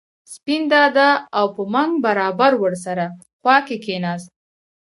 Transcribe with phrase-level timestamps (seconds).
[0.33, 3.05] سپین دادا او په منګ برابر ور سره
[3.39, 4.29] خوا کې کېناست.